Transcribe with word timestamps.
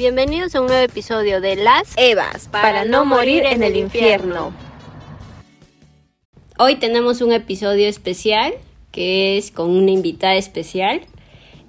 Bienvenidos 0.00 0.54
a 0.54 0.62
un 0.62 0.68
nuevo 0.68 0.82
episodio 0.82 1.42
de 1.42 1.56
Las 1.56 1.92
Evas 1.98 2.48
para, 2.48 2.86
no 2.86 3.04
morir 3.04 3.44
en 3.44 3.62
el 3.62 3.76
infierno. 3.76 4.50
Hoy 6.56 6.76
tenemos 6.76 7.20
un 7.20 7.34
episodio 7.34 7.86
especial 7.86 8.54
que 8.92 9.36
es 9.36 9.50
con 9.50 9.68
una 9.68 9.90
invitada 9.90 10.36
especial 10.36 11.02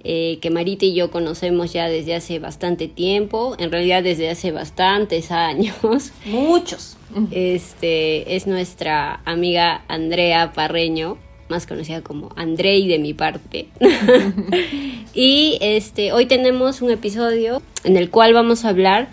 eh, 0.06 0.40
que 0.42 0.50
Marita 0.50 0.86
y 0.86 0.94
yo 0.96 1.12
conocemos 1.12 1.74
ya 1.74 1.90
desde 1.90 2.16
hace 2.16 2.40
bastante 2.40 2.88
tiempo, 2.88 3.58
en 3.60 3.70
realidad 3.70 4.02
desde 4.02 4.30
hace 4.30 4.54
bastantes 4.54 5.30
años. 5.32 6.14
Muchos. 6.24 6.96
Este 7.32 8.38
es 8.38 8.48
nuestra 8.48 9.20
amiga 9.26 9.84
Andrea 9.90 10.54
Parreño, 10.54 11.18
más 11.52 11.68
conocida 11.68 12.02
como 12.02 12.30
Andrei 12.36 12.88
de 12.88 12.98
mi 12.98 13.14
parte. 13.14 13.68
y 15.14 15.60
este 15.62 16.14
hoy 16.14 16.26
tenemos 16.26 16.82
un 16.82 16.90
episodio 16.90 17.62
en 17.84 17.98
el 17.98 18.10
cual 18.10 18.34
vamos 18.34 18.66
a 18.66 18.70
hablar 18.70 19.10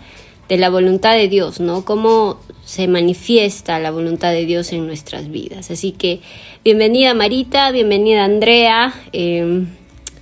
de 0.47 0.57
la 0.57 0.69
voluntad 0.69 1.13
de 1.13 1.27
Dios, 1.27 1.59
¿no? 1.59 1.85
Cómo 1.85 2.39
se 2.65 2.87
manifiesta 2.87 3.77
la 3.79 3.91
voluntad 3.91 4.31
de 4.31 4.45
Dios 4.45 4.73
en 4.73 4.87
nuestras 4.87 5.29
vidas. 5.29 5.69
Así 5.69 5.91
que 5.91 6.21
bienvenida 6.63 7.13
Marita, 7.13 7.71
bienvenida 7.71 8.23
Andrea. 8.23 8.93
Em, 9.11 9.67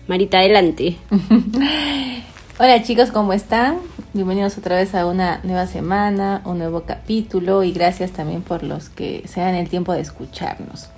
Marita, 0.07 0.39
adelante. 0.39 0.97
Hola 2.59 2.83
chicos, 2.83 3.11
¿cómo 3.11 3.33
están? 3.33 3.77
Bienvenidos 4.13 4.57
otra 4.57 4.77
vez 4.77 4.95
a 4.95 5.05
una 5.05 5.39
nueva 5.43 5.67
semana, 5.67 6.41
un 6.43 6.57
nuevo 6.57 6.83
capítulo 6.83 7.63
y 7.63 7.71
gracias 7.71 8.11
también 8.11 8.41
por 8.41 8.63
los 8.63 8.89
que 8.89 9.23
se 9.27 9.41
dan 9.41 9.55
el 9.55 9.69
tiempo 9.69 9.93
de 9.93 10.01
escucharnos. 10.01 10.89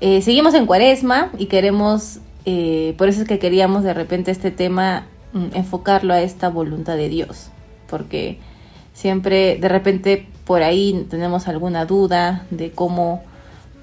Eh, 0.00 0.20
seguimos 0.20 0.54
en 0.54 0.66
cuaresma 0.66 1.30
y 1.38 1.46
queremos, 1.46 2.20
eh, 2.44 2.94
por 2.98 3.08
eso 3.08 3.22
es 3.22 3.28
que 3.28 3.38
queríamos 3.38 3.82
de 3.82 3.94
repente 3.94 4.30
este 4.30 4.50
tema 4.50 5.06
mm, 5.32 5.54
enfocarlo 5.54 6.12
a 6.12 6.20
esta 6.20 6.50
voluntad 6.50 6.96
de 6.96 7.08
Dios, 7.08 7.48
porque 7.88 8.38
siempre 8.92 9.56
de 9.56 9.68
repente 9.68 10.28
por 10.44 10.62
ahí 10.62 11.06
tenemos 11.08 11.48
alguna 11.48 11.86
duda 11.86 12.46
de 12.50 12.70
cómo, 12.72 13.22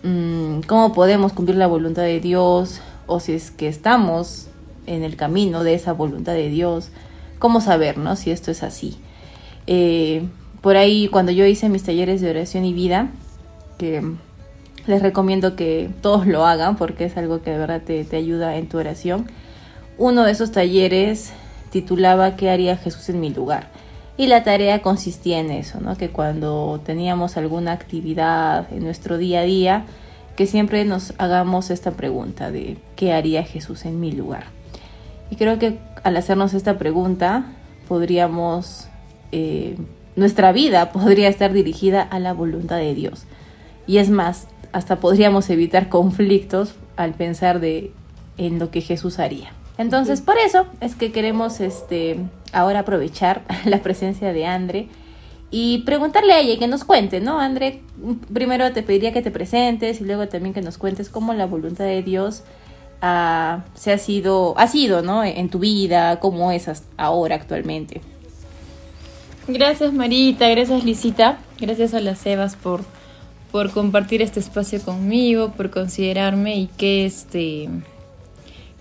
mm, 0.03 0.61
cómo 0.67 0.93
podemos 0.93 1.33
cumplir 1.33 1.57
la 1.57 1.67
voluntad 1.67 2.03
de 2.03 2.19
Dios, 2.19 2.81
o 3.07 3.19
si 3.19 3.33
es 3.33 3.49
que 3.49 3.67
estamos 3.67 4.49
en 4.85 5.03
el 5.03 5.15
camino 5.15 5.63
de 5.63 5.73
esa 5.73 5.93
voluntad 5.93 6.33
de 6.33 6.49
Dios, 6.49 6.89
cómo 7.39 7.59
saber, 7.59 7.97
¿no? 7.97 8.15
Si 8.15 8.31
esto 8.31 8.51
es 8.51 8.63
así. 8.63 8.97
Eh, 9.67 10.27
por 10.61 10.77
ahí, 10.77 11.07
cuando 11.07 11.31
yo 11.31 11.45
hice 11.45 11.69
mis 11.69 11.83
talleres 11.83 12.21
de 12.21 12.29
oración 12.29 12.65
y 12.65 12.73
vida, 12.73 13.09
que 13.77 14.01
les 14.87 15.01
recomiendo 15.01 15.55
que 15.55 15.89
todos 16.01 16.27
lo 16.27 16.45
hagan 16.45 16.75
porque 16.75 17.05
es 17.05 17.17
algo 17.17 17.41
que 17.41 17.51
de 17.51 17.57
verdad 17.57 17.81
te, 17.81 18.03
te 18.03 18.17
ayuda 18.17 18.57
en 18.57 18.67
tu 18.67 18.77
oración. 18.77 19.27
Uno 19.97 20.23
de 20.23 20.31
esos 20.31 20.51
talleres 20.51 21.31
titulaba 21.69 22.35
¿Qué 22.35 22.49
haría 22.49 22.77
Jesús 22.77 23.09
en 23.09 23.19
mi 23.19 23.29
lugar? 23.29 23.67
Y 24.15 24.27
la 24.27 24.43
tarea 24.43 24.81
consistía 24.81 25.39
en 25.39 25.49
eso, 25.49 25.79
¿no? 25.81 25.97
Que 25.97 26.09
cuando 26.09 26.79
teníamos 26.85 27.35
alguna 27.35 27.71
actividad 27.71 28.71
en 28.71 28.83
nuestro 28.83 29.17
día 29.17 29.39
a 29.39 29.43
día, 29.43 29.85
que 30.35 30.45
siempre 30.45 30.85
nos 30.85 31.13
hagamos 31.17 31.69
esta 31.71 31.91
pregunta 31.91 32.51
de 32.51 32.77
¿qué 32.95 33.13
haría 33.13 33.43
Jesús 33.43 33.85
en 33.85 33.99
mi 33.99 34.11
lugar? 34.11 34.45
Y 35.29 35.35
creo 35.35 35.57
que 35.57 35.79
al 36.03 36.17
hacernos 36.17 36.53
esta 36.53 36.77
pregunta 36.77 37.45
podríamos, 37.87 38.87
eh, 39.31 39.77
nuestra 40.15 40.51
vida 40.51 40.91
podría 40.93 41.27
estar 41.27 41.53
dirigida 41.53 42.01
a 42.01 42.19
la 42.19 42.33
voluntad 42.33 42.77
de 42.77 42.93
Dios. 42.93 43.23
Y 43.87 43.97
es 43.97 44.09
más, 44.09 44.47
hasta 44.73 44.99
podríamos 44.99 45.49
evitar 45.49 45.87
conflictos 45.87 46.75
al 46.97 47.13
pensar 47.13 47.59
de 47.59 47.91
en 48.37 48.59
lo 48.59 48.71
que 48.71 48.81
Jesús 48.81 49.19
haría. 49.19 49.51
Entonces, 49.77 50.21
por 50.21 50.37
eso 50.37 50.65
es 50.81 50.95
que 50.95 51.11
queremos 51.11 51.59
este 51.59 52.17
ahora 52.51 52.79
aprovechar 52.79 53.43
la 53.65 53.81
presencia 53.81 54.33
de 54.33 54.45
Andre 54.45 54.87
y 55.51 55.79
preguntarle 55.79 56.33
a 56.33 56.39
ella 56.39 56.57
que 56.57 56.67
nos 56.67 56.83
cuente, 56.83 57.19
¿no? 57.19 57.39
André, 57.39 57.81
primero 58.33 58.71
te 58.73 58.81
pediría 58.81 59.13
que 59.13 59.21
te 59.21 59.31
presentes 59.31 60.01
y 60.01 60.03
luego 60.03 60.27
también 60.27 60.53
que 60.53 60.61
nos 60.61 60.77
cuentes 60.77 61.09
cómo 61.09 61.33
la 61.33 61.45
voluntad 61.45 61.85
de 61.85 62.01
Dios 62.01 62.43
ha, 63.01 63.65
se 63.75 63.93
ha 63.93 63.97
sido, 63.99 64.55
ha 64.57 64.67
sido, 64.67 65.03
¿no? 65.03 65.23
En 65.23 65.49
tu 65.49 65.59
vida, 65.59 66.19
cómo 66.19 66.51
es 66.51 66.69
ahora 66.97 67.35
actualmente. 67.35 68.01
Gracias 69.47 69.93
Marita, 69.93 70.47
gracias 70.47 70.83
Lisita, 70.85 71.37
gracias 71.59 71.93
a 71.93 71.99
las 71.99 72.25
Evas 72.25 72.55
por, 72.55 72.81
por 73.53 73.69
compartir 73.69 74.23
este 74.23 74.39
espacio 74.39 74.81
conmigo, 74.81 75.53
por 75.55 75.69
considerarme 75.69 76.57
y 76.57 76.65
que 76.75 77.05
este 77.05 77.69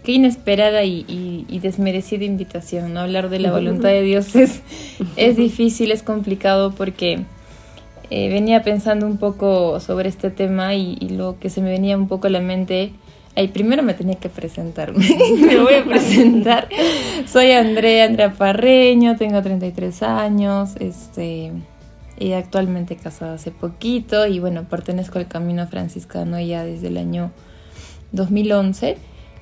qué 0.03 0.13
inesperada 0.13 0.83
y, 0.83 1.61
desmerecida 1.63 2.25
invitación, 2.25 2.95
¿no? 2.95 3.01
Hablar 3.01 3.29
de 3.29 3.39
la 3.39 3.53
voluntad 3.53 3.91
de 3.91 4.01
Dios 4.01 4.35
es, 4.35 4.63
es 5.17 5.37
difícil, 5.37 5.93
es 5.93 6.03
complicado 6.03 6.75
porque 6.75 7.21
eh, 8.09 8.31
venía 8.31 8.63
pensando 8.63 9.05
un 9.05 9.19
poco 9.19 9.79
sobre 9.79 10.09
este 10.09 10.31
tema 10.31 10.75
y, 10.75 10.97
lo 11.11 11.39
que 11.39 11.51
se 11.51 11.61
me 11.61 11.69
venía 11.69 11.95
un 11.99 12.09
poco 12.09 12.29
a 12.29 12.31
la 12.31 12.41
mente, 12.41 12.93
ay, 13.37 13.49
primero 13.49 13.83
me 13.83 13.93
tenía 13.93 14.15
que 14.15 14.31
presentar, 14.31 14.95
me 14.97 15.61
voy 15.61 15.75
a 15.75 15.85
presentar. 15.85 16.71
Soy 17.27 17.53
Andrea, 17.53 18.07
Andrea 18.07 18.33
Parreño, 18.33 19.19
tengo 19.19 19.43
33 19.43 20.03
años, 20.03 20.77
este... 20.81 21.53
Y 22.19 22.33
actualmente 22.33 22.97
casada 22.97 23.35
hace 23.35 23.51
poquito 23.51 24.27
y 24.27 24.39
bueno, 24.39 24.65
pertenezco 24.69 25.19
al 25.19 25.29
camino 25.29 25.67
franciscano 25.67 26.39
ya 26.41 26.65
desde 26.65 26.89
el 26.89 26.99
año 26.99 27.33
2011 28.13 28.99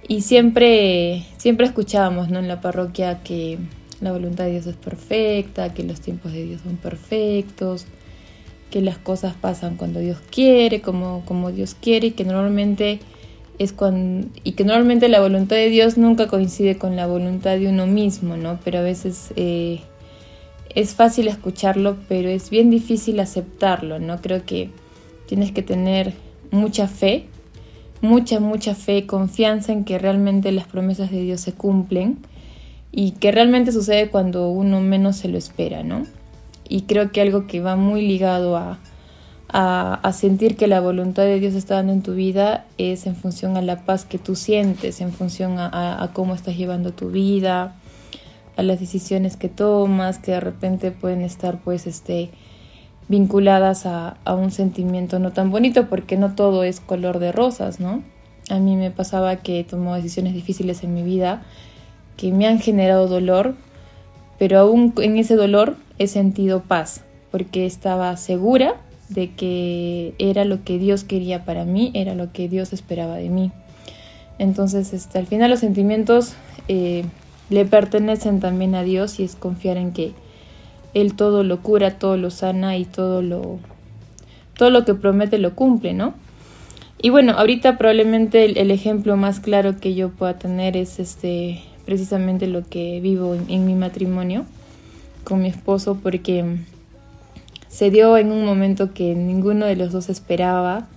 y 0.08 0.22
siempre, 0.22 1.24
siempre 1.36 1.66
escuchábamos 1.66 2.30
¿no? 2.30 2.38
en 2.38 2.48
la 2.48 2.60
parroquia 2.60 3.22
que 3.22 3.58
la 4.00 4.12
voluntad 4.12 4.44
de 4.44 4.52
Dios 4.52 4.66
es 4.66 4.76
perfecta, 4.76 5.74
que 5.74 5.84
los 5.84 6.00
tiempos 6.00 6.32
de 6.32 6.44
Dios 6.44 6.62
son 6.62 6.76
perfectos, 6.76 7.86
que 8.70 8.80
las 8.80 8.98
cosas 8.98 9.34
pasan 9.34 9.76
cuando 9.76 10.00
Dios 10.00 10.18
quiere, 10.30 10.80
como, 10.80 11.22
como 11.26 11.52
Dios 11.52 11.76
quiere, 11.80 12.08
y 12.08 12.10
que 12.12 12.24
normalmente 12.24 13.00
es 13.58 13.72
cuando, 13.72 14.28
y 14.42 14.52
que 14.52 14.64
normalmente 14.64 15.08
la 15.08 15.20
voluntad 15.20 15.56
de 15.56 15.68
Dios 15.68 15.98
nunca 15.98 16.28
coincide 16.28 16.78
con 16.78 16.96
la 16.96 17.06
voluntad 17.06 17.58
de 17.58 17.68
uno 17.68 17.86
mismo, 17.86 18.36
¿no? 18.36 18.58
Pero 18.64 18.78
a 18.78 18.82
veces 18.82 19.32
eh, 19.36 19.80
es 20.74 20.94
fácil 20.94 21.28
escucharlo, 21.28 21.96
pero 22.08 22.28
es 22.28 22.50
bien 22.50 22.70
difícil 22.70 23.20
aceptarlo, 23.20 23.98
¿no? 23.98 24.20
Creo 24.20 24.44
que 24.44 24.70
tienes 25.26 25.52
que 25.52 25.62
tener 25.62 26.14
mucha 26.50 26.88
fe 26.88 27.26
mucha, 28.00 28.40
mucha 28.40 28.74
fe, 28.74 29.06
confianza 29.06 29.72
en 29.72 29.84
que 29.84 29.98
realmente 29.98 30.52
las 30.52 30.66
promesas 30.66 31.10
de 31.10 31.22
Dios 31.22 31.40
se 31.40 31.52
cumplen 31.52 32.18
y 32.92 33.12
que 33.12 33.30
realmente 33.30 33.72
sucede 33.72 34.10
cuando 34.10 34.48
uno 34.48 34.80
menos 34.80 35.16
se 35.16 35.28
lo 35.28 35.38
espera, 35.38 35.82
¿no? 35.82 36.06
Y 36.68 36.82
creo 36.82 37.12
que 37.12 37.20
algo 37.20 37.46
que 37.46 37.60
va 37.60 37.76
muy 37.76 38.06
ligado 38.06 38.56
a, 38.56 38.78
a, 39.48 40.12
sentir 40.12 40.56
que 40.56 40.68
la 40.68 40.80
voluntad 40.80 41.24
de 41.24 41.40
Dios 41.40 41.54
está 41.54 41.76
dando 41.76 41.92
en 41.92 42.02
tu 42.02 42.14
vida 42.14 42.66
es 42.78 43.06
en 43.06 43.16
función 43.16 43.56
a 43.56 43.62
la 43.62 43.84
paz 43.84 44.04
que 44.04 44.18
tú 44.18 44.36
sientes, 44.36 45.00
en 45.00 45.12
función 45.12 45.58
a, 45.58 46.02
a 46.02 46.12
cómo 46.12 46.34
estás 46.34 46.56
llevando 46.56 46.92
tu 46.92 47.10
vida, 47.10 47.74
a 48.56 48.62
las 48.62 48.80
decisiones 48.80 49.36
que 49.36 49.48
tomas, 49.48 50.18
que 50.18 50.32
de 50.32 50.40
repente 50.40 50.90
pueden 50.90 51.22
estar 51.22 51.58
pues 51.58 51.86
este 51.86 52.30
vinculadas 53.08 53.86
a, 53.86 54.16
un 54.26 54.52
sentimiento 54.52 55.18
no 55.18 55.32
tan 55.32 55.50
bonito, 55.50 55.88
porque 55.88 56.16
no 56.16 56.36
todo 56.36 56.62
es 56.62 56.78
color 56.78 57.18
de 57.18 57.32
rosas, 57.32 57.80
¿no? 57.80 58.04
A 58.50 58.60
mí 58.60 58.76
me 58.76 58.92
pasaba 58.92 59.36
que 59.36 59.64
tomó 59.64 59.96
decisiones 59.96 60.32
difíciles 60.32 60.84
en 60.84 60.94
mi 60.94 61.02
vida 61.02 61.42
que 62.16 62.30
me 62.30 62.46
han 62.46 62.60
generado 62.60 63.08
dolor, 63.08 63.56
pero 64.38 64.60
aún 64.60 64.94
en 64.98 65.16
ese 65.16 65.34
dolor 65.34 65.76
he 65.98 66.06
sentido 66.06 66.62
paz, 66.62 67.02
porque 67.32 67.66
estaba 67.66 68.16
segura 68.16 68.76
de 69.08 69.32
que 69.32 70.14
era 70.18 70.44
lo 70.44 70.62
que 70.62 70.78
Dios 70.78 71.02
quería 71.02 71.44
para 71.44 71.64
mí, 71.64 71.90
era 71.94 72.14
lo 72.14 72.32
que 72.32 72.48
Dios 72.48 72.72
esperaba 72.72 73.16
de 73.16 73.28
mí. 73.28 73.50
Entonces, 74.38 74.92
este, 74.92 75.18
al 75.18 75.26
final 75.26 75.50
los 75.50 75.60
sentimientos 75.60 76.34
eh, 76.68 77.04
le 77.50 77.64
pertenecen 77.64 78.40
también 78.40 78.74
a 78.74 78.82
Dios 78.82 79.20
y 79.20 79.24
es 79.24 79.34
confiar 79.34 79.76
en 79.76 79.92
que 79.92 80.14
él 80.94 81.14
todo 81.14 81.42
lo 81.42 81.62
cura, 81.62 81.98
todo 81.98 82.16
lo 82.16 82.30
sana 82.30 82.76
y 82.76 82.84
todo 82.84 83.22
lo, 83.22 83.58
todo 84.56 84.70
lo 84.70 84.84
que 84.84 84.94
promete 84.94 85.38
lo 85.38 85.54
cumple, 85.54 85.92
¿no? 85.92 86.14
Y 87.02 87.10
bueno, 87.10 87.32
ahorita 87.32 87.78
probablemente 87.78 88.60
el, 88.60 88.70
ejemplo 88.70 89.16
más 89.16 89.40
claro 89.40 89.78
que 89.80 89.94
yo 89.94 90.10
pueda 90.10 90.38
tener 90.38 90.76
es 90.76 90.98
este 90.98 91.62
precisamente 91.86 92.46
lo 92.46 92.62
que 92.68 93.00
vivo 93.00 93.34
en, 93.34 93.66
mi 93.66 93.74
matrimonio 93.74 94.44
con 95.24 95.40
mi 95.40 95.48
esposo 95.48 95.98
porque 96.00 96.58
se 97.68 97.90
dio 97.90 98.16
en 98.16 98.30
un 98.30 98.44
momento 98.44 98.92
que 98.92 99.14
ninguno 99.14 99.64
de 99.64 99.76
los 99.76 99.92
dos 99.92 100.08
esperaba, 100.08 100.88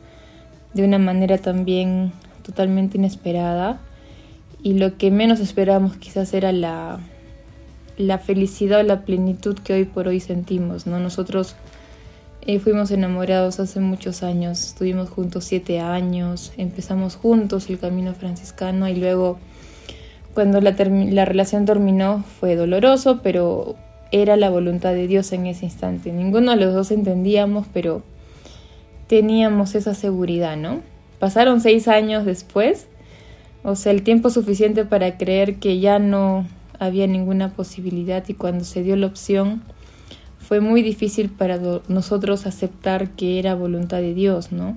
de 0.74 0.84
una 0.84 1.00
manera 1.00 1.38
también 1.38 2.12
totalmente 2.44 2.98
inesperada 2.98 3.80
y 4.64 4.74
lo 4.74 4.98
que 4.98 5.12
menos 5.12 5.42
esperábamos 5.42 5.98
quizás 5.98 6.34
era 6.34 6.52
la, 6.54 7.00
la 7.98 8.18
felicidad 8.18 8.80
o 8.80 8.84
la 8.84 9.04
plenitud 9.04 9.58
que 9.60 9.74
hoy 9.74 9.84
por 9.84 10.08
hoy 10.08 10.22
sentimos, 10.22 10.88
¿no? 10.88 11.00
Nosotros 11.00 11.56
eh, 12.42 12.60
fuimos 12.60 12.90
enamorados 12.90 13.60
hace 13.60 13.82
muchos 13.82 14.24
años, 14.24 14.64
estuvimos 14.64 15.10
juntos 15.10 15.44
siete 15.44 15.82
años, 15.82 16.54
empezamos 16.58 17.18
juntos 17.18 17.70
el 17.70 17.78
camino 17.78 18.14
franciscano 18.14 18.88
y 18.88 18.96
luego 18.96 19.38
cuando 20.34 20.62
la, 20.62 20.72
la 20.72 21.26
relación 21.26 21.66
terminó 21.66 22.24
fue 22.40 22.56
doloroso, 22.56 23.20
pero 23.22 23.76
era 24.12 24.38
la 24.38 24.50
voluntad 24.50 24.94
de 24.94 25.08
Dios 25.08 25.32
en 25.34 25.46
ese 25.46 25.66
instante. 25.66 26.12
Ninguno 26.12 26.52
de 26.52 26.58
los 26.58 26.74
dos 26.74 26.92
entendíamos, 26.92 27.68
pero 27.74 28.02
teníamos 29.08 29.76
esa 29.76 29.94
seguridad, 29.94 30.56
¿no? 30.56 30.82
Pasaron 31.20 31.62
seis 31.62 31.88
años 31.88 32.26
después, 32.26 32.88
o 33.64 33.76
sea, 33.76 33.92
el 33.92 34.04
tiempo 34.04 34.30
suficiente 34.30 34.86
para 34.86 35.18
creer 35.18 35.56
que 35.56 35.80
ya 35.80 36.00
no 36.00 36.46
había 36.80 37.08
ninguna 37.08 37.54
posibilidad 37.54 38.24
y 38.28 38.34
cuando 38.34 38.66
se 38.66 38.84
dio 38.84 38.96
la 38.96 39.08
opción 39.08 39.62
fue 40.38 40.60
muy 40.60 40.82
difícil 40.82 41.30
para 41.30 41.60
nosotros 41.88 42.46
aceptar 42.46 43.12
que 43.12 43.40
era 43.40 43.56
voluntad 43.56 43.98
de 43.98 44.14
Dios, 44.14 44.52
¿no? 44.52 44.76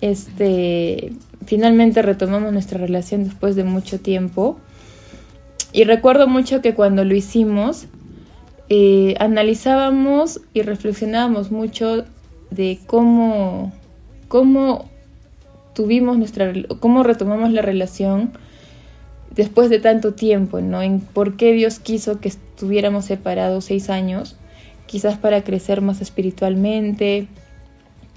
Este, 0.00 1.12
finalmente 1.44 2.02
retomamos 2.02 2.52
nuestra 2.52 2.78
relación 2.78 3.24
después 3.24 3.56
de 3.56 3.64
mucho 3.64 3.98
tiempo 4.00 4.58
y 5.72 5.84
recuerdo 5.84 6.28
mucho 6.28 6.62
que 6.62 6.74
cuando 6.74 7.04
lo 7.04 7.14
hicimos 7.14 7.86
eh, 8.68 9.14
analizábamos 9.18 10.40
y 10.52 10.62
reflexionábamos 10.62 11.50
mucho 11.50 12.04
de 12.50 12.78
cómo, 12.86 13.72
cómo 14.28 14.88
tuvimos 15.74 16.16
nuestra, 16.16 16.52
cómo 16.80 17.02
retomamos 17.02 17.52
la 17.52 17.62
relación 17.62 18.32
después 19.34 19.68
de 19.68 19.80
tanto 19.80 20.14
tiempo, 20.14 20.60
¿no? 20.60 20.80
En 20.80 21.00
por 21.00 21.36
qué 21.36 21.52
Dios 21.52 21.78
quiso 21.78 22.20
que 22.20 22.28
estuviéramos 22.28 23.04
separados 23.04 23.66
seis 23.66 23.90
años, 23.90 24.36
quizás 24.86 25.18
para 25.18 25.42
crecer 25.42 25.80
más 25.80 26.00
espiritualmente, 26.00 27.26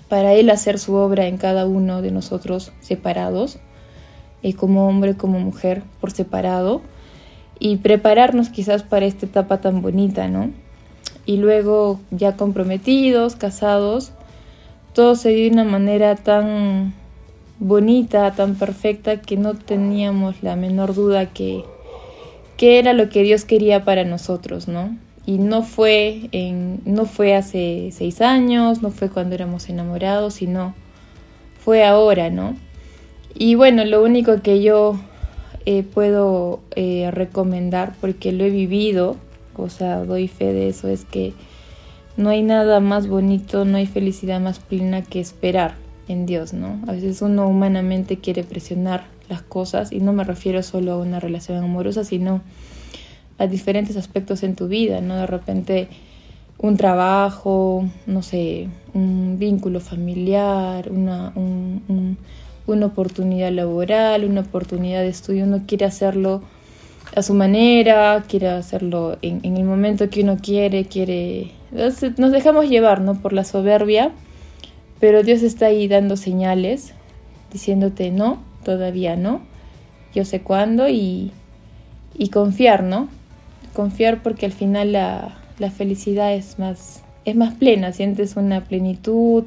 para 0.09 0.33
Él 0.33 0.49
hacer 0.49 0.79
su 0.79 0.93
obra 0.93 1.27
en 1.27 1.37
cada 1.37 1.65
uno 1.65 2.01
de 2.01 2.11
nosotros 2.11 2.71
separados, 2.79 3.59
eh, 4.43 4.53
como 4.53 4.87
hombre, 4.87 5.15
como 5.15 5.39
mujer, 5.39 5.83
por 5.99 6.11
separado, 6.11 6.81
y 7.59 7.77
prepararnos 7.77 8.49
quizás 8.49 8.83
para 8.83 9.07
esta 9.07 9.25
etapa 9.25 9.59
tan 9.59 9.81
bonita, 9.81 10.27
¿no? 10.27 10.51
Y 11.25 11.37
luego 11.37 11.99
ya 12.11 12.37
comprometidos, 12.37 13.35
casados, 13.35 14.11
todo 14.93 15.15
se 15.15 15.29
dio 15.29 15.45
de 15.45 15.51
una 15.51 15.63
manera 15.63 16.15
tan 16.15 16.93
bonita, 17.59 18.31
tan 18.33 18.55
perfecta, 18.55 19.21
que 19.21 19.37
no 19.37 19.55
teníamos 19.55 20.43
la 20.43 20.55
menor 20.55 20.93
duda 20.93 21.27
que, 21.27 21.63
que 22.55 22.79
era 22.79 22.93
lo 22.93 23.09
que 23.09 23.23
Dios 23.23 23.45
quería 23.45 23.83
para 23.83 24.03
nosotros, 24.03 24.67
¿no? 24.67 24.95
Y 25.25 25.39
no 25.39 25.63
fue, 25.63 26.29
en, 26.31 26.81
no 26.85 27.05
fue 27.05 27.35
hace 27.35 27.89
seis 27.91 28.21
años, 28.21 28.81
no 28.81 28.91
fue 28.91 29.09
cuando 29.09 29.35
éramos 29.35 29.67
enamorados, 29.69 30.35
sino 30.35 30.73
fue 31.59 31.83
ahora, 31.83 32.29
¿no? 32.29 32.55
Y 33.35 33.55
bueno, 33.55 33.83
lo 33.85 34.03
único 34.03 34.41
que 34.41 34.61
yo 34.61 34.97
eh, 35.65 35.83
puedo 35.83 36.61
eh, 36.75 37.11
recomendar, 37.11 37.93
porque 37.99 38.31
lo 38.31 38.45
he 38.45 38.49
vivido, 38.49 39.17
o 39.55 39.69
sea, 39.69 40.05
doy 40.05 40.27
fe 40.27 40.53
de 40.53 40.69
eso, 40.69 40.87
es 40.87 41.03
que 41.03 41.33
no 42.15 42.29
hay 42.29 42.41
nada 42.41 42.79
más 42.79 43.07
bonito, 43.07 43.65
no 43.65 43.77
hay 43.77 43.85
felicidad 43.85 44.39
más 44.39 44.59
plena 44.59 45.03
que 45.03 45.19
esperar 45.19 45.86
en 46.07 46.25
Dios, 46.25 46.53
¿no? 46.53 46.79
A 46.87 46.93
veces 46.93 47.21
uno 47.21 47.47
humanamente 47.47 48.17
quiere 48.17 48.43
presionar 48.43 49.05
las 49.29 49.41
cosas 49.41 49.91
y 49.91 49.99
no 49.99 50.13
me 50.13 50.23
refiero 50.23 50.63
solo 50.63 50.93
a 50.93 50.97
una 50.97 51.19
relación 51.19 51.63
amorosa, 51.63 52.03
sino 52.03 52.41
a 53.37 53.47
diferentes 53.47 53.97
aspectos 53.97 54.43
en 54.43 54.55
tu 54.55 54.67
vida, 54.67 55.01
¿no? 55.01 55.15
De 55.15 55.27
repente 55.27 55.87
un 56.59 56.77
trabajo, 56.77 57.85
no 58.07 58.21
sé, 58.23 58.67
un 58.93 59.37
vínculo 59.37 59.79
familiar, 59.79 60.91
una, 60.91 61.33
una 62.65 62.85
oportunidad 62.85 63.51
laboral, 63.51 64.25
una 64.25 64.41
oportunidad 64.41 65.01
de 65.01 65.09
estudio, 65.09 65.43
uno 65.43 65.63
quiere 65.67 65.85
hacerlo 65.85 66.41
a 67.15 67.21
su 67.21 67.33
manera, 67.33 68.23
quiere 68.27 68.49
hacerlo 68.49 69.17
en, 69.21 69.39
en 69.43 69.57
el 69.57 69.65
momento 69.65 70.09
que 70.09 70.23
uno 70.23 70.37
quiere, 70.41 70.85
quiere 70.85 71.51
nos 71.71 72.31
dejamos 72.31 72.69
llevar, 72.69 73.01
¿no? 73.01 73.15
Por 73.21 73.33
la 73.33 73.43
soberbia, 73.43 74.11
pero 74.99 75.23
Dios 75.23 75.43
está 75.43 75.67
ahí 75.67 75.87
dando 75.87 76.17
señales, 76.17 76.93
diciéndote 77.51 78.11
no, 78.11 78.41
todavía 78.63 79.15
no, 79.15 79.41
yo 80.13 80.25
sé 80.25 80.41
cuándo 80.41 80.87
y, 80.89 81.31
y 82.17 82.29
confiar, 82.29 82.83
¿no? 82.83 83.09
Confiar 83.73 84.23
porque 84.23 84.45
al 84.45 84.53
final 84.53 84.93
la, 84.93 85.37
la 85.59 85.71
felicidad 85.71 86.33
es 86.33 86.59
más, 86.59 87.01
es 87.25 87.35
más 87.35 87.53
plena, 87.55 87.93
sientes 87.93 88.35
una 88.35 88.63
plenitud, 88.63 89.45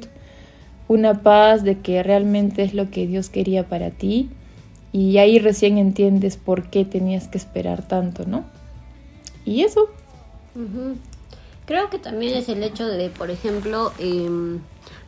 una 0.87 1.21
paz 1.21 1.63
de 1.63 1.79
que 1.79 2.03
realmente 2.03 2.63
es 2.63 2.73
lo 2.73 2.89
que 2.89 3.07
Dios 3.07 3.29
quería 3.29 3.67
para 3.67 3.91
ti 3.91 4.29
y 4.93 5.17
ahí 5.17 5.39
recién 5.39 5.77
entiendes 5.77 6.37
por 6.37 6.69
qué 6.69 6.85
tenías 6.85 7.27
que 7.27 7.37
esperar 7.37 7.87
tanto, 7.87 8.25
¿no? 8.25 8.43
Y 9.45 9.61
eso. 9.61 9.87
Creo 11.65 11.89
que 11.89 11.99
también 11.99 12.35
es 12.35 12.49
el 12.49 12.63
hecho 12.63 12.87
de, 12.87 13.09
por 13.09 13.29
ejemplo, 13.29 13.93
em, 13.99 14.59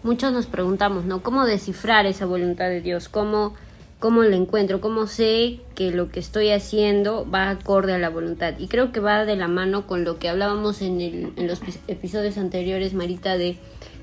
muchos 0.04 0.32
nos 0.32 0.46
preguntamos, 0.46 1.06
¿no? 1.06 1.24
¿Cómo 1.24 1.46
descifrar 1.46 2.06
esa 2.06 2.26
voluntad 2.26 2.70
de 2.70 2.82
Dios? 2.82 3.10
¿Cómo, 3.10 3.54
¿Cómo 4.00 4.24
la 4.24 4.36
encuentro? 4.36 4.80
¿Cómo 4.80 5.08
sé 5.08 5.62
que 5.76 5.92
lo 5.92 6.10
que 6.10 6.20
estoy 6.20 6.52
haciendo 6.52 7.30
va 7.30 7.50
acorde 7.50 7.94
a 7.94 7.98
la 7.98 8.10
voluntad? 8.10 8.54
Y 8.60 8.68
creo 8.68 8.92
que 8.92 9.00
va 9.00 9.26
de 9.26 9.36
la 9.36 9.48
mano 9.48 9.88
con 9.88 10.04
lo 10.04 10.20
que 10.20 10.30
hablábamos 10.30 10.82
en, 10.82 11.02
el, 11.02 11.34
en 11.36 11.48
los 11.48 11.60
episodios 11.88 12.38
anteriores, 12.38 12.94
Marita, 12.94 13.38
de, 13.38 13.58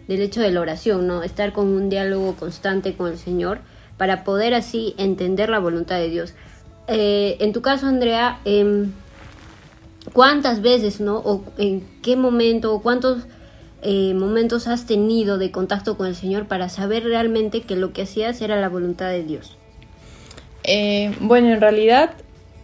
del 0.08 0.23
hecho 0.23 0.41
de 0.41 0.50
la 0.50 0.61
oración, 0.61 1.06
¿no? 1.06 1.23
Estar 1.23 1.52
con 1.52 1.69
un 1.69 1.88
diálogo 1.88 2.35
constante 2.35 2.94
con 2.94 3.12
el 3.12 3.19
Señor 3.19 3.61
para 3.97 4.25
poder 4.25 4.55
así 4.55 4.94
entender 4.99 5.50
la 5.50 5.58
voluntad 5.58 5.99
de 5.99 6.08
Dios. 6.08 6.35
Eh, 6.88 7.37
en 7.38 7.52
tu 7.52 7.62
caso, 7.62 7.87
Andrea, 7.87 8.41
eh, 8.44 8.87
cuántas 10.12 10.62
veces, 10.62 11.00
¿no? 11.00 11.19
O 11.19 11.44
en 11.58 11.87
qué 12.02 12.17
momento, 12.17 12.75
o 12.75 12.82
cuántos 12.82 13.25
eh, 13.82 14.14
momentos 14.14 14.67
has 14.67 14.87
tenido 14.87 15.38
de 15.38 15.50
contacto 15.50 15.97
con 15.97 16.06
el 16.06 16.14
Señor 16.14 16.47
para 16.47 16.69
saber 16.69 17.05
realmente 17.05 17.62
que 17.62 17.76
lo 17.76 17.93
que 17.93 18.02
hacías 18.02 18.41
era 18.43 18.61
la 18.61 18.69
voluntad 18.69 19.08
de 19.08 19.25
Dios. 19.25 19.56
Eh, 20.64 21.14
bueno, 21.20 21.49
en 21.49 21.61
realidad, 21.61 22.11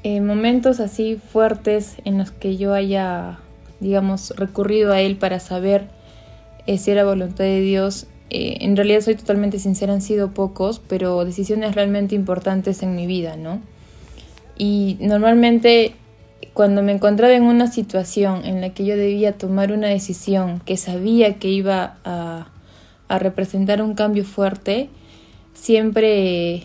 eh, 0.02 0.20
momentos 0.20 0.80
así 0.80 1.16
fuertes 1.16 1.96
en 2.04 2.18
los 2.18 2.30
que 2.30 2.56
yo 2.56 2.74
haya, 2.74 3.38
digamos, 3.80 4.30
recurrido 4.36 4.92
a 4.92 5.00
Él 5.00 5.16
para 5.16 5.40
saber 5.40 5.88
si 6.66 6.90
era 6.90 7.04
voluntad 7.04 7.44
de 7.44 7.60
Dios, 7.60 8.08
en 8.28 8.76
realidad 8.76 9.00
soy 9.02 9.14
totalmente 9.14 9.60
sincera, 9.60 9.92
han 9.92 10.02
sido 10.02 10.32
pocos, 10.32 10.80
pero 10.88 11.24
decisiones 11.24 11.76
realmente 11.76 12.16
importantes 12.16 12.82
en 12.82 12.96
mi 12.96 13.06
vida, 13.06 13.36
¿no? 13.36 13.60
Y 14.58 14.96
normalmente 14.98 15.94
cuando 16.56 16.82
me 16.82 16.92
encontraba 16.92 17.34
en 17.34 17.42
una 17.42 17.70
situación 17.70 18.44
en 18.44 18.62
la 18.62 18.70
que 18.70 18.84
yo 18.84 18.96
debía 18.96 19.36
tomar 19.36 19.72
una 19.72 19.88
decisión 19.88 20.60
que 20.60 20.76
sabía 20.76 21.38
que 21.38 21.48
iba 21.48 21.98
a, 22.04 22.48
representar 23.18 23.82
un 23.82 23.94
cambio 23.94 24.24
fuerte, 24.24 24.88
siempre 25.52 26.64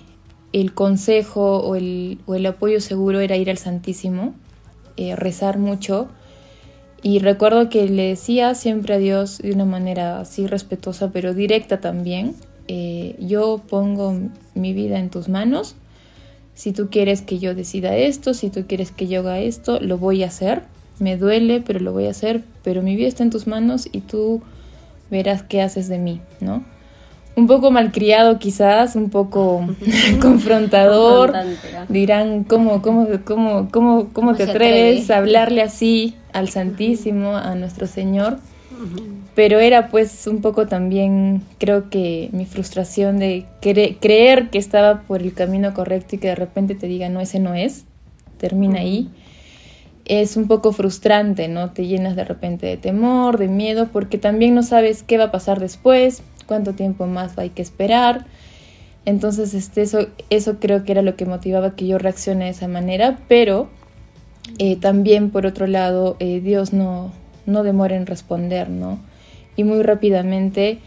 el 0.53 0.73
consejo 0.73 1.57
o 1.57 1.75
el, 1.75 2.45
apoyo 2.47 2.79
seguro 2.81 3.19
era 3.19 3.35
ir 3.35 3.49
al 3.49 3.57
Santísimo, 3.57 4.33
eh, 4.97 5.15
rezar 5.15 5.59
mucho. 5.59 6.07
Y 7.03 7.19
recuerdo 7.19 7.69
que 7.69 7.87
le 7.89 8.07
decía 8.07 8.55
siempre 8.55 8.95
a 8.95 8.97
Dios 8.97 9.39
de 9.39 9.51
una 9.51 9.65
manera 9.65 10.21
así 10.21 10.47
respetuosa, 10.47 11.11
pero 11.11 11.33
directa 11.33 11.81
también, 11.81 12.35
eh, 12.67 13.17
yo 13.19 13.61
pongo 13.69 14.15
mi 14.55 14.73
vida 14.73 14.99
en 14.99 15.09
tus 15.09 15.27
manos 15.27 15.75
si 16.53 16.73
tú 16.73 16.89
quieres 16.89 17.21
que 17.21 17.39
yo 17.39 17.55
decida 17.55 17.95
esto, 17.95 18.33
si 18.33 18.49
tú 18.49 18.65
quieres 18.67 18.91
que 18.91 19.07
yo 19.07 19.21
haga 19.21 19.39
esto, 19.39 19.79
lo 19.79 19.97
voy 19.97 20.23
a 20.23 20.27
hacer. 20.27 20.63
Me 20.99 21.17
duele, 21.17 21.61
pero 21.65 21.79
lo 21.79 21.93
voy 21.93 22.07
a 22.07 22.11
hacer. 22.11 22.43
Pero 22.63 22.81
mi 22.83 22.95
vida 22.95 23.07
está 23.07 23.23
en 23.23 23.29
tus 23.29 23.47
manos 23.47 23.87
y 23.91 24.01
tú 24.01 24.41
verás 25.09 25.43
qué 25.43 25.61
haces 25.61 25.87
de 25.87 25.97
mí, 25.97 26.21
¿no? 26.39 26.63
Un 27.35 27.47
poco 27.47 27.71
malcriado 27.71 28.39
quizás, 28.39 28.95
un 28.95 29.09
poco 29.09 29.65
confrontador. 30.21 31.33
Dirán, 31.87 32.43
¿cómo, 32.43 32.81
cómo, 32.81 33.07
cómo, 33.23 33.69
cómo, 33.71 34.09
cómo 34.11 34.35
te 34.35 34.43
atreves 34.43 35.09
a 35.09 35.17
hablarle 35.17 35.61
así 35.61 36.15
al 36.33 36.49
Santísimo, 36.49 37.35
a 37.35 37.55
nuestro 37.55 37.87
Señor? 37.87 38.37
Pero 39.35 39.59
era 39.59 39.89
pues 39.89 40.27
un 40.27 40.41
poco 40.41 40.67
también 40.67 41.41
creo 41.57 41.89
que 41.89 42.29
mi 42.33 42.45
frustración 42.45 43.19
de 43.19 43.45
creer 43.61 44.49
que 44.49 44.57
estaba 44.57 45.01
por 45.01 45.21
el 45.21 45.33
camino 45.33 45.73
correcto 45.73 46.15
y 46.15 46.19
que 46.19 46.27
de 46.27 46.35
repente 46.35 46.75
te 46.75 46.87
diga 46.87 47.09
no, 47.09 47.21
ese 47.21 47.39
no 47.39 47.53
es, 47.53 47.85
termina 48.37 48.79
ahí, 48.79 49.09
es 50.05 50.35
un 50.35 50.47
poco 50.47 50.73
frustrante, 50.73 51.47
¿no? 51.47 51.71
Te 51.71 51.85
llenas 51.85 52.15
de 52.15 52.25
repente 52.25 52.65
de 52.65 52.77
temor, 52.77 53.37
de 53.37 53.47
miedo, 53.47 53.87
porque 53.93 54.17
también 54.17 54.55
no 54.55 54.63
sabes 54.63 55.03
qué 55.03 55.17
va 55.17 55.25
a 55.25 55.31
pasar 55.31 55.59
después, 55.59 56.23
cuánto 56.47 56.73
tiempo 56.73 57.07
más 57.07 57.37
hay 57.37 57.51
que 57.51 57.61
esperar. 57.61 58.25
Entonces, 59.05 59.53
este, 59.53 59.81
eso, 59.81 60.07
eso 60.29 60.59
creo 60.59 60.83
que 60.83 60.91
era 60.91 61.01
lo 61.01 61.15
que 61.15 61.25
motivaba 61.25 61.75
que 61.75 61.87
yo 61.87 61.97
reaccione 61.97 62.45
de 62.45 62.51
esa 62.51 62.67
manera, 62.67 63.19
pero 63.27 63.69
eh, 64.57 64.75
también 64.75 65.29
por 65.29 65.45
otro 65.45 65.67
lado, 65.67 66.17
eh, 66.19 66.41
Dios 66.41 66.73
no, 66.73 67.11
no 67.45 67.63
demora 67.63 67.95
en 67.95 68.05
responder, 68.05 68.69
¿no? 68.69 68.99
Y 69.55 69.63
muy 69.63 69.83
rápidamente 69.83 70.79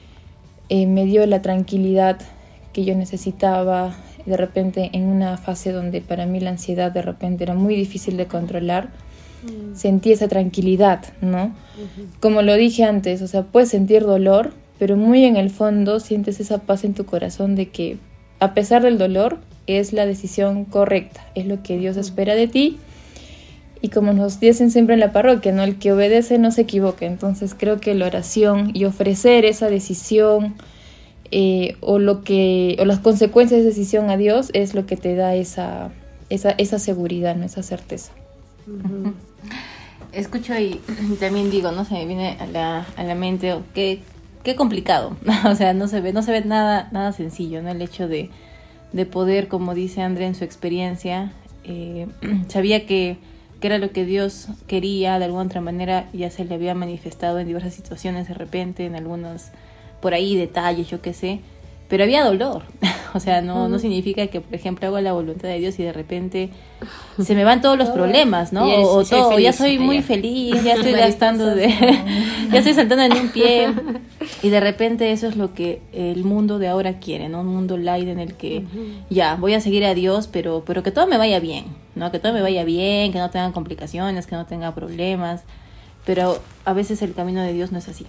eh, 0.69 0.87
me 0.87 1.05
dio 1.05 1.27
la 1.27 1.43
tranquilidad 1.43 2.19
que 2.73 2.85
yo 2.85 2.95
necesitaba 2.95 3.95
de 4.27 4.37
repente 4.37 4.91
en 4.93 5.05
una 5.05 5.37
fase 5.37 5.73
donde 5.73 6.01
para 6.01 6.27
mí 6.27 6.41
la 6.41 6.51
ansiedad 6.51 6.91
de 6.91 7.03
repente 7.03 7.45
era 7.45 7.55
muy 7.55 7.77
difícil 7.77 8.17
de 8.17 8.27
controlar. 8.27 8.89
mm. 9.45 9.77
sentí 9.77 10.13
esa 10.13 10.29
tranquilidad, 10.29 11.05
¿no? 11.21 11.55
Como 12.21 12.43
lo 12.43 12.55
dije 12.55 12.85
antes, 12.85 13.21
o 13.21 13.27
sea, 13.27 13.43
puedes 13.43 13.69
sentir 13.69 14.05
dolor, 14.05 14.53
pero 14.79 14.97
muy 14.97 15.25
en 15.25 15.37
el 15.37 15.51
fondo 15.51 16.01
sientes 16.01 16.41
esa 16.41 16.59
paz 16.59 16.85
en 16.85 16.95
tu 16.95 17.05
corazón 17.05 17.55
de 17.55 17.69
que 17.69 17.99
a 18.41 18.55
pesar 18.55 18.83
del 18.83 18.99
dolor 18.99 19.39
es 19.67 19.93
la 19.93 20.07
decisión 20.07 20.65
correcta, 20.65 21.27
es 21.35 21.47
lo 21.47 21.63
que 21.63 21.79
Dios 21.79 21.97
espera 21.97 22.35
de 22.35 22.49
ti. 22.49 22.79
Y 23.85 23.91
como 23.91 24.15
nos 24.15 24.41
dicen 24.41 24.71
siempre 24.71 24.95
en 24.95 25.01
la 25.01 25.13
parroquia, 25.13 25.53
¿no? 25.53 25.63
El 25.63 25.77
que 25.77 25.93
obedece 25.93 26.39
no 26.39 26.51
se 26.53 26.63
equivoca. 26.63 27.05
Entonces 27.05 27.55
creo 27.55 27.81
que 27.81 27.95
la 27.95 28.07
oración 28.07 28.71
y 28.73 28.87
ofrecer 28.87 29.45
esa 29.45 29.69
decisión 29.69 30.55
eh, 31.31 31.77
o 31.81 31.99
lo 31.99 32.23
que 32.23 32.79
o 32.81 32.87
las 32.87 33.01
consecuencias 33.01 33.63
de 33.63 33.69
esa 33.69 33.77
decisión 33.77 34.09
a 34.09 34.17
Dios 34.17 34.49
es 34.55 34.75
lo 34.75 34.87
que 34.87 34.97
te 34.97 35.15
da 35.17 35.35
esa, 35.35 35.93
esa, 36.31 36.53
esa 36.53 36.79
seguridad, 36.79 37.37
¿no? 37.37 37.45
esa 37.45 37.63
certeza. 37.63 38.13
Escucho 40.13 40.59
y, 40.59 40.81
también 41.21 41.51
digo, 41.51 41.71
no 41.71 41.85
se 41.85 41.93
me 41.93 42.07
viene 42.07 42.39
a 42.41 42.47
la, 42.47 42.87
a 42.97 43.05
la 43.05 43.15
mente, 43.15 43.53
oh, 43.53 43.65
qué, 43.75 44.01
qué 44.45 44.57
complicado, 44.57 45.15
o 45.45 45.55
sea, 45.57 45.75
no 45.75 45.89
se 45.89 46.01
ve, 46.01 46.15
no 46.15 46.23
se 46.23 46.33
ve 46.33 46.43
nada, 46.43 46.89
nada 46.91 47.13
sencillo, 47.13 47.61
¿no? 47.61 47.69
El 47.69 47.83
hecho 47.83 48.09
de, 48.09 48.31
de 48.95 49.05
poder, 49.05 49.49
como 49.49 49.75
dice 49.75 50.01
André 50.01 50.25
en 50.25 50.35
su 50.35 50.45
experiencia, 50.45 51.33
eh, 51.65 52.07
sabía 52.49 52.87
que, 52.87 53.19
que, 53.65 53.69
era 53.69 53.79
lo 53.79 53.93
que 53.93 54.05
Dios 54.05 54.49
quería, 54.67 55.19
de 55.19 55.25
alguna 55.25 55.45
otra 55.45 55.63
manera 55.63 56.11
ya 56.13 56.31
se 56.31 56.45
le 56.45 56.55
había 56.55 56.75
manifestado 56.75 57.39
en 57.39 57.47
diversas 57.47 57.73
situaciones 57.73 58.29
de 58.29 58.35
repente, 58.35 58.85
en 58.85 58.95
algunos, 58.95 59.45
por 60.03 60.13
ahí 60.13 60.37
detalles, 60.37 60.91
yo 60.91 61.01
qué 61.01 61.15
sé, 61.15 61.41
pero 61.89 62.05
había 62.05 62.23
dolor. 62.25 62.65
o 63.15 63.21
sea, 63.21 63.41
no, 63.41 63.71
no 63.71 63.79
significa 63.79 64.27
que, 64.27 64.43
por 64.43 64.55
ejemplo, 64.55 64.87
hago 64.87 65.01
la 65.01 65.15
voluntad 65.15 65.49
de 65.49 65.61
Dios 65.61 65.79
y 65.79 65.83
de 65.83 65.95
repente 65.95 66.51
se 67.19 67.35
me 67.35 67.43
van 67.43 67.63
todos 67.63 67.79
los 67.79 67.89
problemas, 67.89 68.53
¿no? 68.53 68.67
O, 68.67 69.03
todo, 69.03 69.39
ya 69.39 69.55
soy 69.55 69.79
muy 69.79 70.03
feliz, 70.03 70.63
ya 70.63 70.75
estoy 70.75 70.93
gastando 71.07 71.47
de... 71.47 71.69
ya 72.53 72.59
estoy 72.59 72.75
saltando 72.75 73.05
en 73.05 73.13
un 73.25 73.29
pie. 73.31 73.69
Y 74.43 74.51
de 74.51 74.61
repente 74.61 75.11
eso 75.11 75.27
es 75.27 75.37
lo 75.37 75.55
que 75.55 75.81
el 75.95 76.23
mundo 76.25 76.59
de 76.59 76.69
ahora 76.69 76.99
quiere, 76.99 77.31
¿no? 77.31 77.41
Un 77.41 77.47
mundo 77.47 77.79
light 77.79 78.09
en 78.09 78.19
el 78.19 78.35
que 78.35 78.63
ya, 79.09 79.37
voy 79.37 79.55
a 79.55 79.63
seguir 79.63 79.87
a 79.87 79.95
Dios, 79.95 80.29
pero, 80.31 80.65
pero 80.67 80.83
que 80.83 80.91
todo 80.91 81.07
me 81.07 81.17
vaya 81.17 81.41
bien, 81.41 81.65
¿no? 81.95 82.11
Que 82.11 82.19
todo 82.19 82.33
me 82.33 82.43
vaya 82.43 82.65
bien, 82.65 83.13
que 83.13 83.19
no 83.19 83.31
tenga 83.31 83.53
complicaciones, 83.53 84.27
que 84.27 84.37
no 84.37 84.47
tenga 84.47 84.75
problemas. 84.75 85.43
Pero 86.05 86.41
a 86.65 86.73
veces 86.73 87.03
el 87.03 87.15
camino 87.15 87.43
de 87.43 87.53
Dios 87.53 87.73
no 87.73 87.79
es 87.79 87.89
así. 87.89 88.07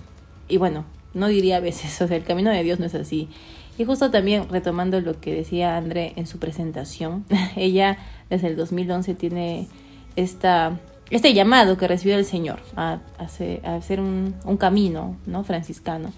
Y 0.48 0.58
bueno, 0.58 0.86
no 1.14 1.28
diría 1.28 1.58
a 1.58 1.60
veces, 1.60 2.02
o 2.02 2.08
sea, 2.08 2.18
el 2.18 2.24
camino 2.24 2.52
de 2.52 2.64
Dios 2.64 2.80
no 2.80 2.86
es 2.86 2.96
así. 2.96 3.30
Y 3.78 3.84
justo 3.84 4.10
también 4.10 4.48
retomando 4.50 5.02
lo 5.02 5.20
que 5.20 5.34
decía 5.34 5.76
André 5.76 6.14
en 6.16 6.28
su 6.28 6.40
presentación, 6.40 7.26
ella 7.56 7.98
desde 8.30 8.48
el 8.48 8.56
2011 8.56 9.16
tiene 9.16 9.68
esta, 10.16 10.80
este 11.10 11.34
llamado 11.34 11.78
que 11.78 11.88
recibió 11.88 12.18
el 12.18 12.26
Señor 12.26 12.60
a, 12.76 13.00
hacer, 13.18 14.00
un, 14.00 14.36
un, 14.46 14.58
camino 14.58 15.18
¿no? 15.26 15.44
franciscano. 15.44 16.14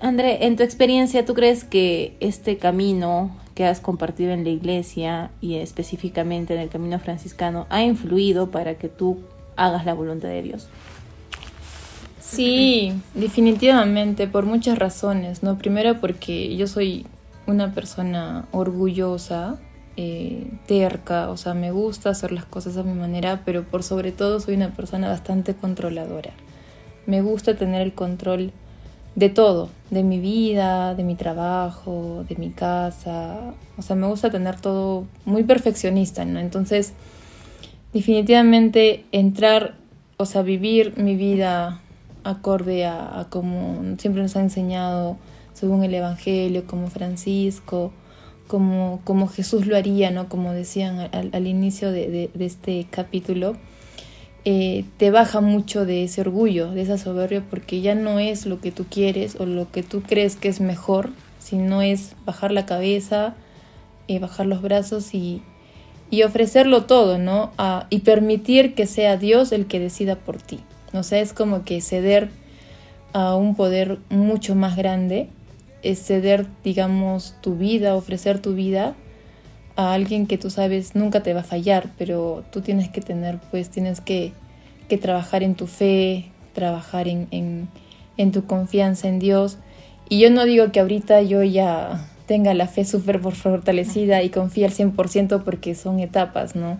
André, 0.00 0.46
en 0.46 0.56
tu 0.56 0.64
experiencia, 0.64 1.24
¿tú 1.24 1.34
crees 1.34 1.64
que 1.64 2.16
este 2.20 2.58
camino 2.58 3.30
que 3.54 3.64
has 3.64 3.80
compartido 3.80 4.32
en 4.32 4.44
la 4.44 4.50
iglesia 4.50 5.30
y 5.40 5.56
específicamente 5.56 6.54
en 6.54 6.60
el 6.60 6.68
camino 6.68 6.98
franciscano 6.98 7.66
ha 7.70 7.82
influido 7.82 8.50
para 8.50 8.74
que 8.74 8.88
tú 8.88 9.20
hagas 9.56 9.86
la 9.86 9.94
voluntad 9.94 10.28
de 10.28 10.42
Dios? 10.42 10.68
Sí, 12.20 12.92
definitivamente, 13.14 14.26
por 14.26 14.44
muchas 14.44 14.78
razones, 14.78 15.42
¿no? 15.42 15.56
Primero 15.58 16.00
porque 16.00 16.56
yo 16.56 16.66
soy 16.66 17.06
una 17.46 17.72
persona 17.72 18.46
orgullosa, 18.50 19.58
eh, 19.96 20.50
terca, 20.66 21.28
o 21.30 21.36
sea, 21.36 21.54
me 21.54 21.70
gusta 21.70 22.10
hacer 22.10 22.32
las 22.32 22.44
cosas 22.44 22.76
a 22.76 22.82
mi 22.82 22.94
manera, 22.94 23.42
pero 23.44 23.62
por 23.62 23.84
sobre 23.84 24.10
todo 24.10 24.40
soy 24.40 24.56
una 24.56 24.70
persona 24.70 25.08
bastante 25.08 25.54
controladora. 25.54 26.32
Me 27.06 27.22
gusta 27.22 27.56
tener 27.56 27.82
el 27.82 27.92
control 27.92 28.52
de 29.14 29.28
todo, 29.28 29.70
de 29.90 30.02
mi 30.02 30.18
vida, 30.18 30.94
de 30.94 31.04
mi 31.04 31.14
trabajo, 31.14 32.24
de 32.28 32.36
mi 32.36 32.50
casa, 32.50 33.54
o 33.76 33.82
sea, 33.82 33.96
me 33.96 34.06
gusta 34.06 34.30
tener 34.30 34.60
todo 34.60 35.04
muy 35.24 35.44
perfeccionista, 35.44 36.24
¿no? 36.24 36.40
Entonces, 36.40 36.92
definitivamente 37.92 39.04
entrar, 39.12 39.74
o 40.16 40.26
sea, 40.26 40.42
vivir 40.42 40.94
mi 40.96 41.16
vida 41.16 41.80
acorde 42.24 42.86
a, 42.86 43.26
como 43.30 43.96
siempre 43.98 44.22
nos 44.22 44.34
ha 44.36 44.40
enseñado 44.40 45.16
según 45.52 45.84
el 45.84 45.94
Evangelio, 45.94 46.66
como 46.66 46.88
Francisco, 46.88 47.92
como, 48.48 49.00
como 49.04 49.28
Jesús 49.28 49.66
lo 49.66 49.76
haría, 49.76 50.10
¿no? 50.10 50.28
Como 50.28 50.52
decían 50.52 51.08
al, 51.12 51.46
inicio 51.46 51.92
de, 51.92 52.30
este 52.38 52.86
capítulo, 52.90 53.56
eh, 54.46 54.84
te 54.98 55.10
baja 55.10 55.40
mucho 55.40 55.86
de 55.86 56.04
ese 56.04 56.20
orgullo, 56.20 56.70
de 56.70 56.82
esa 56.82 56.98
soberbia, 56.98 57.42
porque 57.48 57.80
ya 57.80 57.94
no 57.94 58.18
es 58.18 58.44
lo 58.44 58.60
que 58.60 58.72
tú 58.72 58.84
quieres 58.90 59.36
o 59.40 59.46
lo 59.46 59.70
que 59.70 59.82
tú 59.82 60.02
crees 60.02 60.36
que 60.36 60.48
es 60.48 60.60
mejor, 60.60 61.10
sino 61.38 61.80
es 61.80 62.12
bajar 62.26 62.52
la 62.52 62.66
cabeza, 62.66 63.34
eh, 64.06 64.18
bajar 64.18 64.46
los 64.46 64.60
brazos 64.60 65.14
y, 65.14 65.42
ofrecerlo 66.24 66.84
todo, 66.84 67.18
¿no? 67.18 67.50
y 67.90 68.00
permitir 68.00 68.76
que 68.76 68.86
sea 68.86 69.16
Dios 69.16 69.50
el 69.50 69.66
que 69.66 69.80
decida 69.80 70.14
por 70.14 70.40
ti. 70.40 70.60
O 70.92 71.02
sea, 71.02 71.18
es 71.18 71.32
como 71.32 71.64
que 71.64 71.80
ceder 71.80 72.28
a 73.12 73.34
un 73.34 73.56
poder 73.56 73.98
mucho 74.10 74.54
más 74.54 74.76
grande, 74.76 75.28
es 75.82 76.00
ceder, 76.06 76.46
digamos, 76.62 77.34
tu 77.40 77.56
vida, 77.56 77.96
ofrecer 77.96 78.38
tu 78.38 78.54
vida 78.54 78.94
a 79.76 79.92
alguien 79.92 80.26
que 80.26 80.38
tú 80.38 80.50
sabes 80.50 80.94
nunca 80.94 81.22
te 81.22 81.34
va 81.34 81.40
a 81.40 81.44
fallar, 81.44 81.90
pero 81.98 82.44
tú 82.50 82.60
tienes 82.60 82.88
que 82.88 83.00
tener, 83.00 83.38
pues 83.50 83.70
tienes 83.70 84.00
que, 84.00 84.32
que 84.88 84.98
trabajar 84.98 85.42
en 85.42 85.54
tu 85.54 85.66
fe, 85.66 86.30
trabajar 86.52 87.08
en, 87.08 87.26
en, 87.30 87.68
en, 88.16 88.32
tu 88.32 88.44
confianza 88.46 89.08
en 89.08 89.18
Dios. 89.18 89.58
Y 90.08 90.20
yo 90.20 90.30
no 90.30 90.44
digo 90.44 90.70
que 90.70 90.80
ahorita 90.80 91.22
yo 91.22 91.42
ya 91.42 92.06
tenga 92.26 92.54
la 92.54 92.68
fe 92.68 92.84
súper 92.84 93.18
fortalecida 93.18 94.22
y 94.22 94.30
confíe 94.30 94.64
al 94.64 94.72
100% 94.72 95.42
porque 95.42 95.74
son 95.74 96.00
etapas, 96.00 96.54
¿no? 96.54 96.78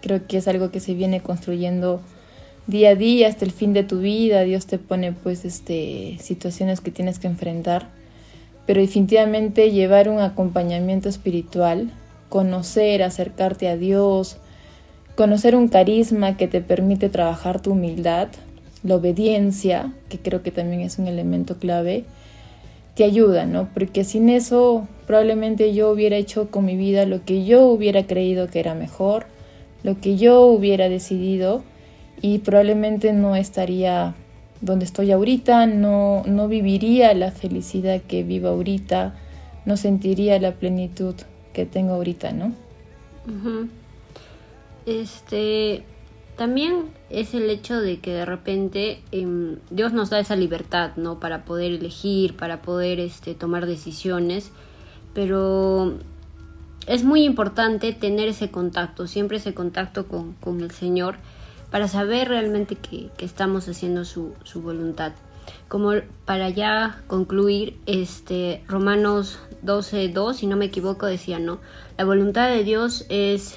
Creo 0.00 0.26
que 0.26 0.38
es 0.38 0.48
algo 0.48 0.70
que 0.70 0.80
se 0.80 0.94
viene 0.94 1.20
construyendo 1.20 2.00
día 2.66 2.90
a 2.90 2.94
día 2.94 3.28
hasta 3.28 3.44
el 3.44 3.52
fin 3.52 3.72
de 3.72 3.84
tu 3.84 4.00
vida, 4.00 4.42
Dios 4.42 4.66
te 4.66 4.78
pone 4.78 5.12
pues 5.12 5.44
este 5.44 6.16
situaciones 6.20 6.80
que 6.80 6.90
tienes 6.90 7.18
que 7.18 7.26
enfrentar, 7.26 7.88
pero 8.66 8.80
definitivamente 8.80 9.70
llevar 9.70 10.08
un 10.08 10.20
acompañamiento 10.20 11.08
espiritual, 11.08 11.92
conocer, 12.30 13.02
acercarte 13.02 13.68
a 13.68 13.76
Dios, 13.76 14.38
conocer 15.16 15.54
un 15.54 15.68
carisma 15.68 16.38
que 16.38 16.48
te 16.48 16.62
permite 16.62 17.10
trabajar 17.10 17.60
tu 17.60 17.72
humildad, 17.72 18.28
la 18.82 18.94
obediencia, 18.94 19.92
que 20.08 20.18
creo 20.18 20.42
que 20.42 20.50
también 20.50 20.80
es 20.80 20.98
un 20.98 21.08
elemento 21.08 21.58
clave, 21.58 22.04
te 22.94 23.04
ayuda, 23.04 23.44
¿no? 23.44 23.68
Porque 23.74 24.04
sin 24.04 24.30
eso 24.30 24.88
probablemente 25.06 25.74
yo 25.74 25.90
hubiera 25.90 26.16
hecho 26.16 26.50
con 26.50 26.64
mi 26.64 26.76
vida 26.76 27.04
lo 27.04 27.24
que 27.24 27.44
yo 27.44 27.66
hubiera 27.66 28.06
creído 28.06 28.48
que 28.48 28.60
era 28.60 28.74
mejor, 28.74 29.26
lo 29.82 30.00
que 30.00 30.16
yo 30.16 30.46
hubiera 30.46 30.88
decidido 30.88 31.62
y 32.22 32.38
probablemente 32.38 33.12
no 33.12 33.36
estaría 33.36 34.14
donde 34.60 34.84
estoy 34.84 35.10
ahorita, 35.10 35.66
no, 35.66 36.22
no 36.26 36.48
viviría 36.48 37.12
la 37.14 37.32
felicidad 37.32 38.00
que 38.06 38.22
vivo 38.22 38.48
ahorita, 38.48 39.14
no 39.64 39.76
sentiría 39.76 40.38
la 40.38 40.52
plenitud 40.52 41.14
que 41.52 41.66
tengo 41.66 41.94
ahorita, 41.94 42.32
¿no? 42.32 42.54
Este 44.86 45.84
también 46.36 46.86
es 47.10 47.34
el 47.34 47.50
hecho 47.50 47.80
de 47.80 48.00
que 48.00 48.14
de 48.14 48.24
repente 48.24 49.02
em, 49.12 49.56
Dios 49.70 49.92
nos 49.92 50.08
da 50.08 50.18
esa 50.18 50.36
libertad, 50.36 50.92
¿no? 50.96 51.20
Para 51.20 51.44
poder 51.44 51.72
elegir, 51.72 52.34
para 52.36 52.62
poder 52.62 52.98
este, 52.98 53.34
tomar 53.34 53.66
decisiones, 53.66 54.50
pero 55.12 55.98
es 56.86 57.04
muy 57.04 57.24
importante 57.24 57.92
tener 57.92 58.28
ese 58.28 58.50
contacto, 58.50 59.06
siempre 59.06 59.36
ese 59.36 59.52
contacto 59.52 60.08
con, 60.08 60.32
con 60.34 60.62
el 60.62 60.70
Señor 60.70 61.16
para 61.70 61.88
saber 61.88 62.28
realmente 62.28 62.74
que, 62.76 63.10
estamos 63.18 63.68
haciendo 63.68 64.04
su, 64.04 64.34
voluntad. 64.56 65.12
Como 65.68 65.92
para 66.24 66.48
ya 66.50 67.02
concluir, 67.06 67.78
este 67.86 68.62
Romanos 68.68 69.38
12.2, 69.64 70.34
si 70.34 70.46
no 70.46 70.56
me 70.56 70.66
equivoco, 70.66 71.06
decía, 71.06 71.38
¿no? 71.38 71.60
La 71.98 72.04
voluntad 72.04 72.48
de 72.48 72.64
Dios 72.64 73.06
es 73.08 73.56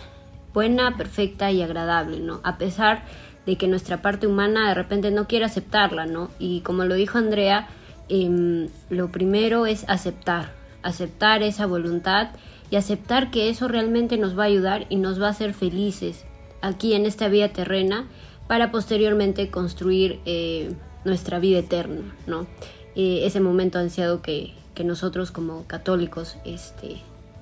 buena, 0.54 0.98
perfecta 0.98 1.52
y 1.52 1.62
agradable, 1.62 2.20
¿no? 2.20 2.40
A 2.44 2.58
pesar 2.58 3.04
de 3.46 3.58
que 3.58 3.68
nuestra 3.68 4.02
parte 4.02 4.28
humana 4.28 4.70
de 4.70 4.76
repente 4.76 5.12
no 5.12 5.28
quiere 5.28 5.46
aceptarla, 5.46 6.06
¿no? 6.06 6.30
Y 6.40 6.62
como 6.62 6.86
lo 6.86 6.96
dijo 6.96 7.18
Andrea, 7.18 7.68
em, 8.10 8.70
lo 8.90 9.12
primero 9.12 9.66
es 9.66 9.86
aceptar, 9.90 10.54
aceptar 10.82 11.44
esa 11.44 11.66
voluntad 11.66 12.30
y 12.70 12.76
aceptar 12.76 13.32
que 13.32 13.50
eso 13.50 13.68
realmente 13.68 14.18
nos 14.18 14.38
va 14.38 14.44
a 14.44 14.48
ayudar 14.48 14.86
y 14.90 14.96
nos 14.96 15.22
va 15.22 15.28
a 15.28 15.32
hacer 15.32 15.54
felices 15.54 16.26
aquí 16.62 16.94
en 16.94 17.06
esta 17.06 17.28
vida 17.28 17.50
terrena 17.50 18.08
para 18.48 18.72
posteriormente 18.72 19.50
construir 19.50 20.20
eh, 20.26 20.74
nuestra 21.06 21.40
vida 21.40 21.60
eterna, 21.60 22.16
¿no? 22.28 22.48
Eh, 22.96 23.22
ese 23.26 23.40
momento 23.40 23.80
ansiado 23.80 24.22
que, 24.22 24.54
nosotros 24.84 25.32
como 25.32 25.66
católicos 25.68 26.38
este, 26.46 26.98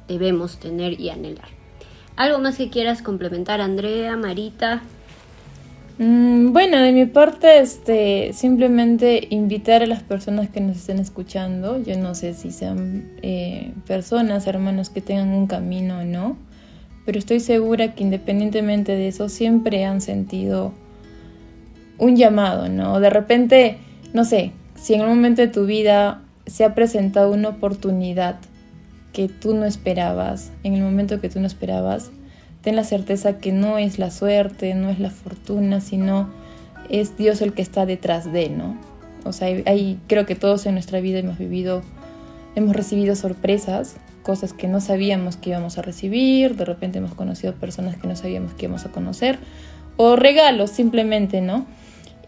debemos 0.08 0.60
tener 0.60 1.00
y 1.00 1.10
anhelar. 1.10 1.48
¿Algo 2.18 2.40
más 2.40 2.58
que 2.58 2.70
quieras 2.70 3.02
complementar, 3.02 3.62
Andrea, 3.62 4.18
Marita? 4.18 4.82
Mm, 5.98 6.52
bueno, 6.52 6.78
de 6.78 6.92
mi 6.92 7.06
parte, 7.06 7.60
este, 7.60 8.34
simplemente 8.34 9.28
invitar 9.30 9.82
a 9.82 9.86
las 9.86 10.04
personas 10.04 10.50
que 10.50 10.60
nos 10.60 10.78
estén 10.78 11.00
escuchando, 11.00 11.82
yo 11.82 11.98
no 11.98 12.16
sé 12.16 12.34
si 12.34 12.52
sean 12.52 13.12
eh, 13.22 13.72
personas, 13.88 14.46
hermanos 14.46 14.90
que 14.90 15.02
tengan 15.02 15.30
un 15.30 15.48
camino 15.48 16.00
o 16.00 16.04
no, 16.04 16.38
pero 17.06 17.18
estoy 17.18 17.40
segura 17.40 17.96
que 17.96 18.04
independientemente 18.04 18.94
de 18.94 19.08
eso 19.08 19.30
siempre 19.30 19.86
han 19.86 20.02
sentido 20.02 20.74
un 22.02 22.18
llamado, 22.18 22.68
¿no? 22.68 23.00
De 23.00 23.12
repente, 23.12 23.78
no 24.12 24.26
sé, 24.26 24.52
si 24.76 24.96
en 24.96 25.02
un 25.02 25.10
momento 25.10 25.44
de 25.44 25.48
tu 25.48 25.68
vida 25.68 26.24
se 26.48 26.66
ha 26.66 26.74
presentado 26.74 27.32
una 27.32 27.50
oportunidad 27.50 28.38
que 29.14 29.30
tú 29.30 29.54
no 29.54 29.66
esperabas, 29.66 30.52
en 30.64 30.74
el 30.74 30.82
momento 30.82 31.22
que 31.22 31.30
tú 31.30 31.40
no 31.40 31.46
esperabas, 31.46 32.10
ten 32.62 32.76
la 32.76 32.84
certeza 32.84 33.38
que 33.38 33.52
no 33.52 33.78
es 33.78 34.00
la 34.00 34.10
suerte, 34.10 34.74
no 34.74 34.90
es 34.90 35.00
la 35.00 35.12
fortuna, 35.12 35.80
sino 35.80 36.30
es 36.90 37.18
Dios 37.18 37.40
el 37.44 37.54
que 37.54 37.62
está 37.62 37.86
detrás 37.86 38.32
de, 38.32 38.50
¿no? 38.50 38.76
O 39.24 39.32
sea, 39.32 39.50
ahí 39.68 40.00
creo 40.08 40.26
que 40.26 40.34
todos 40.34 40.66
en 40.66 40.74
nuestra 40.74 41.02
vida 41.02 41.20
hemos 41.20 41.38
vivido, 41.38 41.84
hemos 42.56 42.76
recibido 42.76 43.16
sorpresas, 43.16 43.98
cosas 44.24 44.54
que 44.54 44.68
no 44.68 44.82
sabíamos 44.82 45.38
que 45.38 45.52
íbamos 45.52 45.78
a 45.78 45.84
recibir, 45.84 46.56
de 46.56 46.66
repente 46.66 46.98
hemos 46.98 47.14
conocido 47.14 47.54
personas 47.54 47.96
que 47.96 48.08
no 48.08 48.16
sabíamos 48.16 48.56
que 48.56 48.66
íbamos 48.66 48.88
a 48.88 48.92
conocer, 48.92 49.38
o 49.98 50.16
regalos 50.16 50.72
simplemente, 50.72 51.42
¿no? 51.42 51.68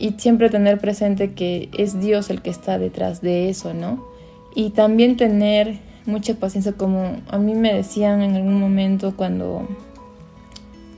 Y 0.03 0.15
siempre 0.17 0.49
tener 0.49 0.79
presente 0.79 1.31
que 1.31 1.69
es 1.77 2.01
Dios 2.01 2.29
el 2.29 2.41
que 2.41 2.49
está 2.49 2.77
detrás 2.77 3.21
de 3.21 3.47
eso, 3.47 3.73
¿no? 3.73 4.05
Y 4.53 4.71
también 4.71 5.15
tener 5.15 5.79
mucha 6.05 6.33
paciencia, 6.33 6.73
como 6.73 7.15
a 7.29 7.37
mí 7.37 7.55
me 7.55 7.73
decían 7.73 8.21
en 8.21 8.35
algún 8.35 8.59
momento 8.59 9.15
cuando 9.15 9.65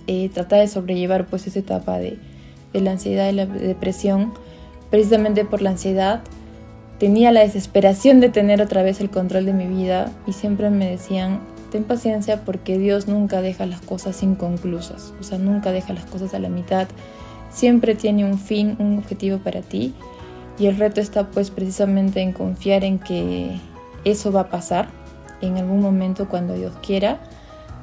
eh, 0.07 0.29
tratar 0.29 0.62
de 0.62 0.67
sobrellevar 0.67 1.27
pues 1.27 1.45
esa 1.45 1.59
etapa 1.59 2.00
de, 2.00 2.17
la 2.74 2.89
ansiedad 2.89 3.29
y 3.29 3.33
la 3.33 3.45
depresión, 3.45 4.33
precisamente 4.89 5.45
por 5.45 5.62
la 5.62 5.69
ansiedad, 5.69 6.24
tenía 6.97 7.31
la 7.31 7.41
desesperación 7.41 8.19
de 8.19 8.29
tener 8.29 8.59
otra 8.59 8.81
vez 8.81 9.01
el 9.01 9.12
control 9.12 9.45
de 9.45 9.53
mi 9.53 9.67
vida 9.67 10.12
y 10.25 10.33
siempre 10.33 10.71
me 10.71 10.89
decían, 10.89 11.41
ten 11.71 11.83
paciencia 11.83 12.43
porque 12.43 12.79
Dios 12.79 13.07
nunca 13.07 13.41
deja 13.41 13.67
las 13.67 13.81
cosas 13.81 14.24
inconclusas, 14.24 15.13
o 15.19 15.24
sea, 15.24 15.38
nunca 15.38 15.71
deja 15.71 15.93
las 15.93 16.05
cosas 16.05 16.33
a 16.33 16.39
la 16.39 16.50
mitad, 16.50 16.88
siempre 17.55 17.95
tiene 17.95 18.25
un 18.25 18.38
fin, 18.38 18.75
un 18.79 18.97
objetivo 18.97 19.38
para 19.38 19.62
ti 19.62 19.93
y 20.59 20.67
el 20.67 20.77
reto 20.77 21.00
está 21.00 21.27
pues 21.31 21.51
precisamente 21.51 22.21
en 22.21 22.33
confiar 22.33 22.83
en 22.83 23.00
que 23.00 23.57
eso 24.03 24.31
va 24.31 24.41
a 24.41 24.50
pasar 24.50 24.89
en 25.41 25.57
algún 25.57 25.81
momento 25.81 26.27
cuando 26.27 26.53
Dios 26.53 26.74
quiera 26.85 27.19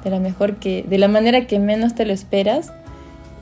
de 0.03 0.11
la 0.11 0.19
mejor 0.19 0.57
que, 0.57 0.83
de 0.83 0.97
la 0.97 1.07
manera 1.07 1.47
que 1.47 1.59
menos 1.59 1.95
te 1.95 2.05
lo 2.05 2.13
esperas 2.13 2.71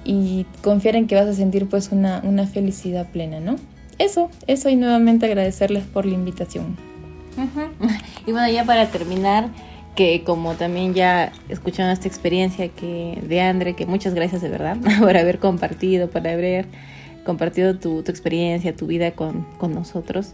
y 0.06 0.46
confiar 0.64 0.96
en 0.96 1.08
que 1.08 1.16
vas 1.16 1.28
a 1.28 1.34
sentir 1.34 1.68
pues 1.68 1.92
una, 1.92 2.22
una 2.24 2.48
felicidad 2.48 3.08
plena, 3.08 3.40
¿no? 3.40 3.58
Eso, 3.98 4.30
eso 4.48 4.70
y 4.70 4.76
nuevamente 4.76 5.26
agradecerles 5.26 5.84
por 5.84 6.06
la 6.06 6.14
invitación. 6.14 6.78
Y 8.28 8.32
bueno, 8.34 8.48
ya 8.50 8.66
para 8.66 8.90
terminar, 8.90 9.50
que 9.96 10.24
como 10.24 10.56
también 10.56 10.94
ya 10.94 11.32
escucharon 11.50 11.92
esta 11.92 12.08
experiencia 12.08 12.70
que 12.70 13.20
de 13.22 13.42
Andre, 13.42 13.76
que 13.76 13.86
muchas 13.86 14.14
gracias 14.14 14.42
de 14.42 14.50
verdad 14.50 14.78
por 15.00 15.18
haber 15.18 15.40
compartido, 15.40 16.10
por 16.10 16.28
haber 16.28 16.66
compartido 17.26 17.78
tu, 17.78 18.04
tu 18.04 18.12
experiencia, 18.12 18.76
tu 18.76 18.88
vida 18.88 19.12
con, 19.12 19.46
con 19.58 19.74
nosotros. 19.74 20.34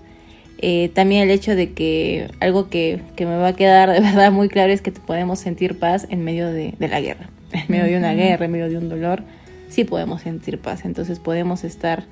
Eh, 0.60 0.90
también 0.94 1.24
el 1.24 1.30
hecho 1.30 1.56
de 1.56 1.74
que 1.74 2.30
algo 2.40 2.70
que, 2.70 3.02
me 3.20 3.38
va 3.38 3.50
a 3.50 3.54
quedar 3.54 3.92
de 3.92 4.00
verdad 4.02 4.32
muy 4.32 4.50
claro 4.50 4.74
es 4.74 4.82
que 4.82 4.92
podemos 4.92 5.40
sentir 5.40 5.78
paz 5.78 6.08
en 6.10 6.24
medio 6.24 6.52
de, 6.52 6.74
la 6.80 7.00
guerra, 7.00 7.30
en 7.52 7.66
medio 7.68 7.86
de 7.86 7.98
una 7.98 8.14
guerra, 8.14 8.46
en 8.46 8.52
medio 8.52 8.70
de 8.70 8.78
un 8.78 8.90
dolor, 8.90 9.24
sí 9.70 9.84
podemos 9.84 10.22
sentir 10.22 10.60
paz. 10.60 10.86
Entonces 10.86 11.20
podemos 11.20 11.64
estar 11.64 12.06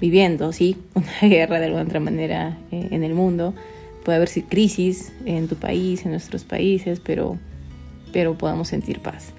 viviendo, 0.00 0.52
sí, 0.52 0.76
una 0.94 1.28
guerra 1.28 1.60
de 1.60 1.66
alguna 1.66 1.84
otra 1.84 2.00
manera 2.00 2.58
eh, 2.70 2.88
en 2.90 3.04
el 3.04 3.14
mundo. 3.14 3.54
Puede 4.04 4.16
haber 4.16 4.28
crisis 4.48 5.12
en 5.24 5.48
tu 5.48 5.56
país, 5.56 6.04
en 6.04 6.12
nuestros 6.12 6.44
países, 6.44 7.00
pero, 7.00 7.38
pero 8.12 8.36
podemos 8.36 8.68
sentir 8.68 9.00
paz. 9.00 9.32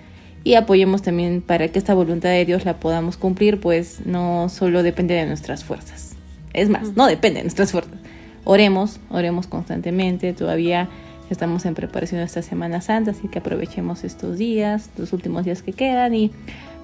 Y 0.43 0.55
apoyemos 0.55 1.01
también 1.01 1.41
para 1.41 1.67
que 1.69 1.79
esta 1.79 1.93
voluntad 1.93 2.29
de 2.29 2.45
Dios 2.45 2.65
la 2.65 2.79
podamos 2.79 3.17
cumplir, 3.17 3.59
pues 3.59 4.05
no 4.05 4.49
solo 4.49 4.83
depende 4.83 5.13
de 5.13 5.25
nuestras 5.25 5.63
fuerzas. 5.63 6.15
Es 6.53 6.69
más, 6.69 6.95
no 6.95 7.07
depende 7.07 7.39
de 7.39 7.43
nuestras 7.43 7.71
fuerzas 7.71 7.97
oremos, 8.43 8.99
oremos 9.09 9.47
constantemente, 9.47 10.33
todavía 10.33 10.89
estamos 11.29 11.65
en 11.65 11.75
preparación 11.75 12.19
de 12.19 12.25
esta 12.25 12.41
Semana 12.41 12.81
Santa, 12.81 13.11
así 13.11 13.27
que 13.27 13.39
aprovechemos 13.39 14.03
estos 14.03 14.37
días, 14.37 14.89
los 14.97 15.13
últimos 15.13 15.45
días 15.45 15.63
que 15.63 15.73
quedan 15.73 16.13
y 16.13 16.31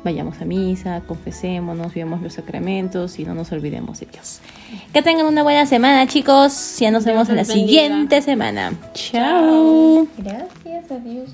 vayamos 0.03 0.41
a 0.41 0.45
misa, 0.45 1.01
confesémonos, 1.07 1.93
vivamos 1.93 2.21
los 2.21 2.33
sacramentos 2.33 3.19
y 3.19 3.25
no 3.25 3.33
nos 3.33 3.51
olvidemos 3.51 3.99
de 3.99 4.07
Dios. 4.07 4.39
Que 4.93 5.01
tengan 5.01 5.25
una 5.25 5.43
buena 5.43 5.65
semana, 5.65 6.07
chicos. 6.07 6.77
Ya 6.79 6.91
nos 6.91 7.05
vemos 7.05 7.29
en 7.29 7.35
la 7.35 7.45
siguiente 7.45 8.21
semana. 8.21 8.73
Chao. 8.93 10.07
Gracias, 10.17 10.91
adiós. 10.91 11.29